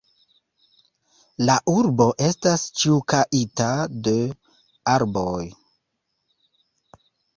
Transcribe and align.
La 1.49 1.57
urbo 1.73 2.07
estas 2.29 2.63
ĉirkaŭita 2.83 3.69
de 4.09 4.15
arbaroj. 4.95 5.45